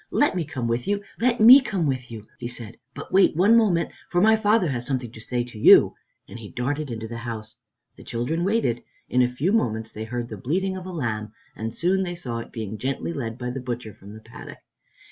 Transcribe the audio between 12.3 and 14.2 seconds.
it being gently led by the butcher from